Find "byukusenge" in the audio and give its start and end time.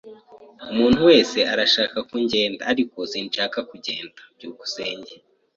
4.35-5.13